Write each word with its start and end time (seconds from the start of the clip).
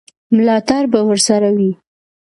ملاتړ 0.35 0.83
به 0.91 0.99
ورسره 1.09 1.49
وي. 1.57 1.71